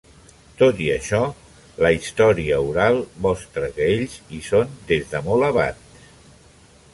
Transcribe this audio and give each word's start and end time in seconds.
Tot 0.59 0.79
i 0.85 0.85
això, 0.93 1.19
la 1.85 1.91
història 1.97 2.57
oral 2.69 2.97
mostra 3.27 3.69
que 3.77 3.87
ells 3.97 4.17
hi 4.39 4.43
són 4.49 4.75
des 4.93 5.07
de 5.13 5.23
molt 5.29 5.51
abans. 5.51 6.03